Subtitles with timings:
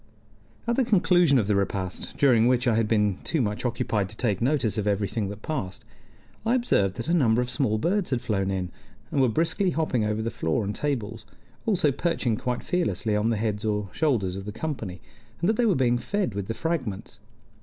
[0.65, 4.17] At the conclusion of the repast, during which I had been too much occupied to
[4.17, 5.85] take notice of everything that passed,
[6.43, 8.71] I observed that a number of small birds had flown in,
[9.11, 11.27] and were briskly hopping over the floor and tables,
[11.67, 15.01] also perching quite fearlessly on the heads or shoulders of the company,
[15.39, 17.19] and that they were being fed with the fragments.